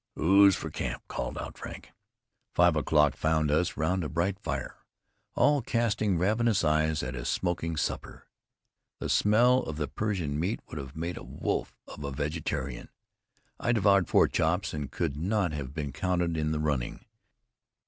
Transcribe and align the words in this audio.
"Ooze 0.17 0.55
for 0.55 0.71
camp," 0.71 1.07
called 1.07 1.37
out 1.37 1.59
Frank. 1.59 1.91
Five 2.55 2.75
o'clock 2.75 3.15
found 3.15 3.51
us 3.51 3.77
round 3.77 4.03
a 4.03 4.09
bright 4.09 4.39
fire, 4.39 4.77
all 5.35 5.61
casting 5.61 6.17
ravenous 6.17 6.63
eyes 6.63 7.03
at 7.03 7.13
a 7.13 7.23
smoking 7.23 7.77
supper. 7.77 8.25
The 8.97 9.09
smell 9.09 9.61
of 9.61 9.77
the 9.77 9.87
Persian 9.87 10.39
meat 10.39 10.59
would 10.65 10.79
have 10.79 10.95
made 10.95 11.17
a 11.17 11.23
wolf 11.23 11.77
of 11.87 12.03
a 12.03 12.09
vegetarian. 12.11 12.89
I 13.59 13.73
devoured 13.73 14.07
four 14.07 14.27
chops, 14.27 14.73
and 14.73 14.91
could 14.91 15.17
not 15.17 15.51
have 15.51 15.71
been 15.71 15.91
counted 15.93 16.35
in 16.35 16.51
the 16.51 16.59
running. 16.59 17.05